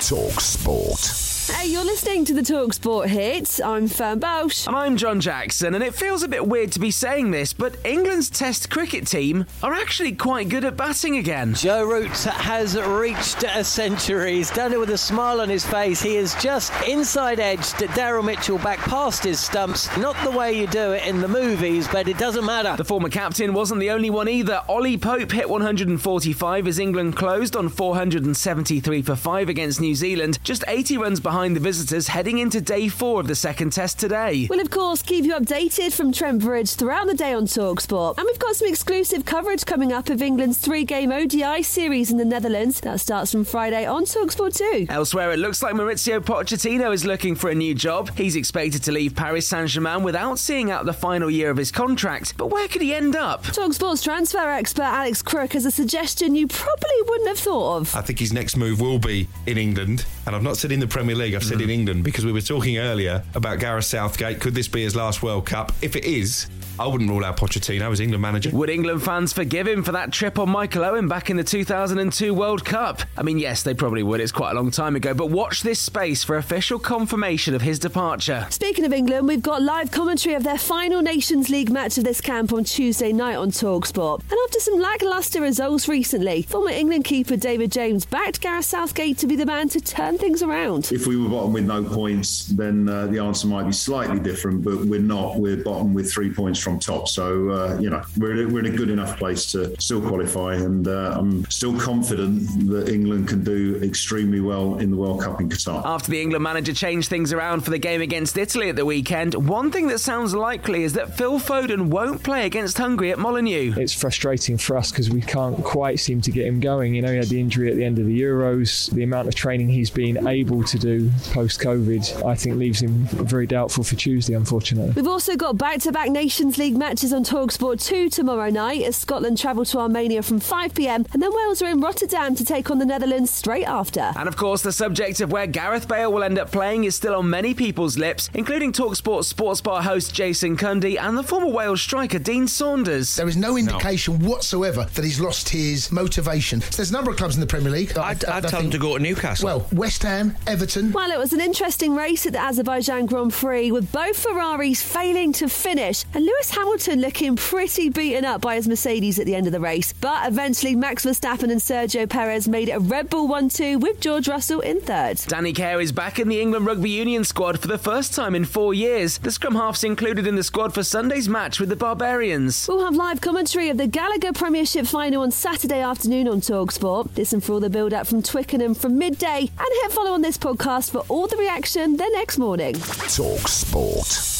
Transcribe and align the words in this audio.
Talk 0.00 0.40
Sport. 0.40 1.29
Hey, 1.60 1.66
you're 1.66 1.84
listening 1.84 2.24
to 2.24 2.32
the 2.32 2.40
Talksport 2.40 3.08
hits. 3.08 3.60
I'm 3.60 3.86
Fern 3.86 4.18
Bausch. 4.18 4.66
And 4.66 4.74
I'm 4.74 4.96
John 4.96 5.20
Jackson, 5.20 5.74
and 5.74 5.84
it 5.84 5.94
feels 5.94 6.22
a 6.22 6.28
bit 6.28 6.46
weird 6.46 6.72
to 6.72 6.80
be 6.80 6.90
saying 6.90 7.32
this, 7.32 7.52
but 7.52 7.76
England's 7.84 8.30
Test 8.30 8.70
cricket 8.70 9.06
team 9.06 9.44
are 9.62 9.74
actually 9.74 10.12
quite 10.12 10.48
good 10.48 10.64
at 10.64 10.78
batting 10.78 11.18
again. 11.18 11.52
Joe 11.52 11.84
Root 11.84 12.08
has 12.12 12.80
reached 12.80 13.44
a 13.44 13.62
century. 13.62 14.36
He's 14.36 14.50
done 14.50 14.72
it 14.72 14.80
with 14.80 14.88
a 14.88 14.96
smile 14.96 15.38
on 15.42 15.50
his 15.50 15.66
face. 15.66 16.00
He 16.00 16.14
has 16.14 16.34
just 16.36 16.72
inside 16.88 17.38
edged 17.38 17.74
Daryl 17.74 18.24
Mitchell 18.24 18.56
back 18.56 18.78
past 18.78 19.22
his 19.22 19.38
stumps. 19.38 19.94
Not 19.98 20.16
the 20.24 20.30
way 20.30 20.58
you 20.58 20.66
do 20.66 20.92
it 20.92 21.06
in 21.06 21.20
the 21.20 21.28
movies, 21.28 21.86
but 21.88 22.08
it 22.08 22.16
doesn't 22.16 22.46
matter. 22.46 22.74
The 22.78 22.86
former 22.86 23.10
captain 23.10 23.52
wasn't 23.52 23.80
the 23.80 23.90
only 23.90 24.08
one 24.08 24.30
either. 24.30 24.62
Ollie 24.66 24.96
Pope 24.96 25.30
hit 25.30 25.50
145 25.50 26.66
as 26.66 26.78
England 26.78 27.16
closed 27.16 27.54
on 27.54 27.68
473 27.68 29.02
for 29.02 29.14
5 29.14 29.50
against 29.50 29.78
New 29.82 29.94
Zealand, 29.94 30.38
just 30.42 30.64
80 30.66 30.96
runs 30.96 31.20
behind 31.20 31.49
the 31.54 31.60
visitors 31.60 32.08
heading 32.08 32.38
into 32.38 32.60
day 32.60 32.88
four 32.88 33.20
of 33.20 33.26
the 33.26 33.34
second 33.34 33.72
test 33.72 33.98
today. 33.98 34.46
We'll, 34.48 34.60
of 34.60 34.70
course, 34.70 35.02
keep 35.02 35.24
you 35.24 35.34
updated 35.34 35.92
from 35.92 36.12
Trent 36.12 36.42
Bridge 36.42 36.74
throughout 36.74 37.06
the 37.06 37.14
day 37.14 37.34
on 37.34 37.44
Talksport. 37.44 38.18
And 38.18 38.26
we've 38.26 38.38
got 38.38 38.56
some 38.56 38.68
exclusive 38.68 39.24
coverage 39.24 39.64
coming 39.64 39.92
up 39.92 40.08
of 40.10 40.22
England's 40.22 40.58
three 40.58 40.84
game 40.84 41.12
ODI 41.12 41.62
series 41.62 42.10
in 42.10 42.16
the 42.16 42.24
Netherlands. 42.24 42.80
That 42.80 43.00
starts 43.00 43.32
from 43.32 43.44
Friday 43.44 43.86
on 43.86 44.04
Talksport 44.04 44.56
2. 44.56 44.86
Elsewhere, 44.88 45.32
it 45.32 45.38
looks 45.38 45.62
like 45.62 45.74
Maurizio 45.74 46.20
Pochettino 46.20 46.92
is 46.92 47.04
looking 47.04 47.34
for 47.34 47.50
a 47.50 47.54
new 47.54 47.74
job. 47.74 48.10
He's 48.16 48.36
expected 48.36 48.82
to 48.84 48.92
leave 48.92 49.14
Paris 49.14 49.46
Saint 49.46 49.68
Germain 49.68 50.02
without 50.02 50.38
seeing 50.38 50.70
out 50.70 50.86
the 50.86 50.92
final 50.92 51.30
year 51.30 51.50
of 51.50 51.56
his 51.56 51.70
contract. 51.70 52.36
But 52.36 52.48
where 52.48 52.68
could 52.68 52.82
he 52.82 52.94
end 52.94 53.16
up? 53.16 53.44
Talksport's 53.44 54.02
transfer 54.02 54.38
expert 54.38 54.82
Alex 54.82 55.22
Crook 55.22 55.52
has 55.54 55.66
a 55.66 55.70
suggestion 55.70 56.34
you 56.34 56.46
probably 56.46 57.02
wouldn't 57.06 57.28
have 57.28 57.38
thought 57.38 57.76
of. 57.78 57.96
I 57.96 58.02
think 58.02 58.18
his 58.18 58.32
next 58.32 58.56
move 58.56 58.80
will 58.80 58.98
be 58.98 59.28
in 59.46 59.58
England. 59.58 60.04
And 60.30 60.36
I've 60.36 60.44
not 60.44 60.56
said 60.56 60.70
in 60.70 60.78
the 60.78 60.86
Premier 60.86 61.16
League, 61.16 61.34
I've 61.34 61.42
said 61.42 61.58
Mm. 61.58 61.64
in 61.64 61.70
England 61.70 62.04
because 62.04 62.24
we 62.24 62.30
were 62.30 62.40
talking 62.40 62.78
earlier 62.78 63.24
about 63.34 63.58
Gareth 63.58 63.84
Southgate. 63.86 64.38
Could 64.38 64.54
this 64.54 64.68
be 64.68 64.80
his 64.80 64.94
last 64.94 65.24
World 65.24 65.44
Cup? 65.44 65.72
If 65.82 65.96
it 65.96 66.04
is, 66.04 66.46
I 66.80 66.86
wouldn't 66.86 67.10
rule 67.10 67.26
out 67.26 67.36
Pochettino 67.36 67.92
as 67.92 68.00
England 68.00 68.22
manager. 68.22 68.48
Would 68.54 68.70
England 68.70 69.02
fans 69.02 69.34
forgive 69.34 69.68
him 69.68 69.82
for 69.82 69.92
that 69.92 70.12
trip 70.12 70.38
on 70.38 70.48
Michael 70.48 70.82
Owen 70.82 71.08
back 71.08 71.28
in 71.28 71.36
the 71.36 71.44
2002 71.44 72.32
World 72.32 72.64
Cup? 72.64 73.02
I 73.18 73.22
mean, 73.22 73.38
yes, 73.38 73.62
they 73.62 73.74
probably 73.74 74.02
would. 74.02 74.18
It's 74.18 74.32
quite 74.32 74.52
a 74.52 74.54
long 74.54 74.70
time 74.70 74.96
ago, 74.96 75.12
but 75.12 75.26
watch 75.26 75.60
this 75.60 75.78
space 75.78 76.24
for 76.24 76.38
official 76.38 76.78
confirmation 76.78 77.54
of 77.54 77.60
his 77.60 77.78
departure. 77.78 78.46
Speaking 78.48 78.86
of 78.86 78.94
England, 78.94 79.28
we've 79.28 79.42
got 79.42 79.60
live 79.60 79.90
commentary 79.90 80.34
of 80.34 80.42
their 80.42 80.56
final 80.56 81.02
Nations 81.02 81.50
League 81.50 81.70
match 81.70 81.98
of 81.98 82.04
this 82.04 82.22
camp 82.22 82.50
on 82.50 82.64
Tuesday 82.64 83.12
night 83.12 83.36
on 83.36 83.50
Talksport. 83.50 84.22
And 84.30 84.38
after 84.46 84.58
some 84.60 84.80
lacklustre 84.80 85.42
results 85.42 85.86
recently, 85.86 86.42
former 86.44 86.70
England 86.70 87.04
keeper 87.04 87.36
David 87.36 87.72
James 87.72 88.06
backed 88.06 88.40
Gareth 88.40 88.64
Southgate 88.64 89.18
to 89.18 89.26
be 89.26 89.36
the 89.36 89.44
man 89.44 89.68
to 89.68 89.82
turn 89.82 90.16
things 90.16 90.42
around. 90.42 90.90
If 90.92 91.06
we 91.06 91.18
were 91.18 91.28
bottom 91.28 91.52
with 91.52 91.64
no 91.64 91.84
points, 91.84 92.46
then 92.46 92.88
uh, 92.88 93.06
the 93.08 93.18
answer 93.18 93.48
might 93.48 93.64
be 93.64 93.72
slightly 93.72 94.18
different, 94.18 94.64
but 94.64 94.78
we're 94.78 94.98
not. 94.98 95.36
We're 95.36 95.58
bottom 95.58 95.92
with 95.92 96.10
three 96.10 96.32
points 96.32 96.58
from 96.58 96.69
top. 96.78 97.08
So, 97.08 97.50
uh, 97.50 97.78
you 97.80 97.90
know, 97.90 98.02
we're, 98.18 98.32
in 98.32 98.48
a- 98.48 98.52
we're 98.52 98.60
in 98.60 98.72
a 98.72 98.76
good 98.76 98.90
enough 98.90 99.16
place 99.18 99.50
to 99.52 99.78
still 99.80 100.00
qualify. 100.00 100.54
And 100.54 100.86
uh, 100.86 101.14
I'm 101.18 101.44
still 101.46 101.78
confident 101.78 102.68
that 102.68 102.88
England 102.88 103.28
can 103.28 103.42
do 103.44 103.80
extremely 103.82 104.40
well 104.40 104.76
in 104.78 104.90
the 104.90 104.96
World 104.96 105.22
Cup 105.22 105.40
in 105.40 105.48
Qatar. 105.48 105.82
After 105.84 106.10
the 106.10 106.20
England 106.20 106.42
manager 106.42 106.72
changed 106.72 107.08
things 107.08 107.32
around 107.32 107.60
for 107.62 107.70
the 107.70 107.78
game 107.78 108.00
against 108.00 108.36
Italy 108.36 108.68
at 108.68 108.76
the 108.76 108.84
weekend, 108.84 109.34
one 109.34 109.70
thing 109.70 109.88
that 109.88 109.98
sounds 109.98 110.34
likely 110.34 110.84
is 110.84 110.92
that 110.94 111.16
Phil 111.16 111.38
Foden 111.40 111.88
won't 111.88 112.22
play 112.22 112.46
against 112.46 112.78
Hungary 112.78 113.10
at 113.10 113.18
Molineux. 113.18 113.74
It's 113.76 113.94
frustrating 113.94 114.58
for 114.58 114.76
us 114.76 114.90
because 114.90 115.10
we 115.10 115.20
can't 115.20 115.62
quite 115.64 115.98
seem 116.00 116.20
to 116.22 116.30
get 116.30 116.46
him 116.46 116.60
going. 116.60 116.94
You 116.94 117.02
know, 117.02 117.10
he 117.10 117.16
had 117.18 117.26
the 117.28 117.40
injury 117.40 117.70
at 117.70 117.76
the 117.76 117.84
end 117.84 117.98
of 117.98 118.06
the 118.06 118.20
Euros. 118.20 118.90
The 118.92 119.02
amount 119.02 119.28
of 119.28 119.34
training 119.34 119.68
he's 119.68 119.90
been 119.90 120.26
able 120.28 120.62
to 120.64 120.78
do 120.78 121.10
post 121.32 121.60
COVID, 121.60 122.24
I 122.24 122.34
think, 122.34 122.56
leaves 122.56 122.80
him 122.80 123.06
very 123.06 123.46
doubtful 123.46 123.84
for 123.84 123.96
Tuesday, 123.96 124.34
unfortunately. 124.34 124.92
We've 124.94 125.06
also 125.08 125.36
got 125.36 125.56
back 125.58 125.80
to 125.80 125.92
back 125.92 126.10
Nations 126.50 126.58
League 126.58 126.76
matches 126.76 127.12
on 127.12 127.22
Talksport 127.22 127.80
2 127.80 128.10
tomorrow 128.10 128.50
night 128.50 128.82
as 128.82 128.96
Scotland 128.96 129.38
travel 129.38 129.64
to 129.66 129.78
Armenia 129.78 130.20
from 130.20 130.40
5pm 130.40 131.06
and 131.12 131.22
then 131.22 131.32
Wales 131.32 131.62
are 131.62 131.68
in 131.68 131.80
Rotterdam 131.80 132.34
to 132.34 132.44
take 132.44 132.72
on 132.72 132.78
the 132.78 132.84
Netherlands 132.84 133.30
straight 133.30 133.66
after. 133.66 134.10
And 134.16 134.26
of 134.26 134.36
course, 134.36 134.60
the 134.60 134.72
subject 134.72 135.20
of 135.20 135.30
where 135.30 135.46
Gareth 135.46 135.86
Bale 135.86 136.12
will 136.12 136.24
end 136.24 136.40
up 136.40 136.50
playing 136.50 136.84
is 136.84 136.96
still 136.96 137.14
on 137.14 137.30
many 137.30 137.54
people's 137.54 137.96
lips, 137.96 138.30
including 138.34 138.72
Talksport 138.72 139.26
sports 139.26 139.60
bar 139.60 139.80
host 139.80 140.12
Jason 140.12 140.56
Cundy 140.56 140.98
and 141.00 141.16
the 141.16 141.22
former 141.22 141.46
Wales 141.46 141.82
striker 141.82 142.18
Dean 142.18 142.48
Saunders. 142.48 143.14
There 143.14 143.28
is 143.28 143.36
no 143.36 143.56
indication 143.56 144.18
whatsoever 144.18 144.88
that 144.94 145.04
he's 145.04 145.20
lost 145.20 145.50
his 145.50 145.92
motivation. 145.92 146.62
So 146.62 146.78
there's 146.78 146.90
a 146.90 146.94
number 146.94 147.12
of 147.12 147.16
clubs 147.16 147.36
in 147.36 147.40
the 147.40 147.46
Premier 147.46 147.70
League. 147.70 147.96
I'd, 147.96 148.24
I'd 148.24 148.48
tell 148.48 148.60
him 148.60 148.72
to 148.72 148.78
go 148.78 148.96
to 148.96 149.02
Newcastle. 149.02 149.46
Well, 149.46 149.68
West 149.72 150.02
Ham, 150.02 150.36
Everton. 150.48 150.90
Well, 150.90 151.12
it 151.12 151.18
was 151.18 151.32
an 151.32 151.40
interesting 151.40 151.94
race 151.94 152.26
at 152.26 152.32
the 152.32 152.40
Azerbaijan 152.42 153.06
Grand 153.06 153.32
Prix 153.32 153.70
with 153.70 153.92
both 153.92 154.18
Ferraris 154.18 154.82
failing 154.82 155.32
to 155.34 155.48
finish 155.48 156.04
and 156.12 156.24
Lewis 156.24 156.39
Hamilton 156.48 157.02
looking 157.02 157.36
pretty 157.36 157.90
beaten 157.90 158.24
up 158.24 158.40
by 158.40 158.54
his 158.54 158.66
Mercedes 158.66 159.18
at 159.18 159.26
the 159.26 159.34
end 159.34 159.46
of 159.46 159.52
the 159.52 159.60
race. 159.60 159.92
But 159.92 160.26
eventually, 160.26 160.74
Max 160.74 161.04
Verstappen 161.04 161.50
and 161.50 161.60
Sergio 161.60 162.08
Perez 162.08 162.48
made 162.48 162.70
it 162.70 162.72
a 162.72 162.80
Red 162.80 163.10
Bull 163.10 163.28
1 163.28 163.50
2 163.50 163.78
with 163.78 164.00
George 164.00 164.28
Russell 164.28 164.60
in 164.60 164.80
third. 164.80 165.18
Danny 165.26 165.52
Care 165.52 165.80
is 165.80 165.92
back 165.92 166.18
in 166.18 166.28
the 166.28 166.40
England 166.40 166.64
Rugby 166.64 166.88
Union 166.88 167.24
squad 167.24 167.58
for 167.58 167.68
the 167.68 167.76
first 167.76 168.14
time 168.14 168.34
in 168.34 168.46
four 168.46 168.72
years. 168.72 169.18
The 169.18 169.30
scrum 169.30 169.54
half's 169.54 169.84
included 169.84 170.26
in 170.26 170.36
the 170.36 170.42
squad 170.42 170.72
for 170.72 170.82
Sunday's 170.82 171.28
match 171.28 171.60
with 171.60 171.68
the 171.68 171.76
Barbarians. 171.76 172.66
We'll 172.68 172.84
have 172.84 172.96
live 172.96 173.20
commentary 173.20 173.68
of 173.68 173.76
the 173.76 173.86
Gallagher 173.86 174.32
Premiership 174.32 174.86
final 174.86 175.22
on 175.22 175.32
Saturday 175.32 175.80
afternoon 175.80 176.28
on 176.28 176.40
Talksport. 176.40 177.16
Listen 177.16 177.40
for 177.40 177.54
all 177.54 177.60
the 177.60 177.68
build 177.68 177.92
up 177.92 178.06
from 178.06 178.22
Twickenham 178.22 178.74
from 178.74 178.96
midday 178.96 179.40
and 179.40 179.68
hit 179.82 179.92
follow 179.92 180.12
on 180.12 180.22
this 180.22 180.38
podcast 180.38 180.90
for 180.90 181.04
all 181.08 181.26
the 181.26 181.36
reaction 181.36 181.96
the 181.96 182.08
next 182.14 182.38
morning. 182.38 182.74
Talk 182.74 184.39